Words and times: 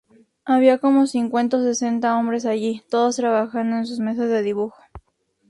Había 0.45 0.79
como 0.79 1.05
cincuenta 1.05 1.57
o 1.57 1.61
sesenta 1.63 2.17
hombres 2.17 2.47
allí, 2.47 2.81
todos 2.89 3.17
trabajando 3.17 3.75
en 3.75 3.85
sus 3.85 3.99
mesas 3.99 4.29
de 4.29 4.41
dibujo. 4.41 4.81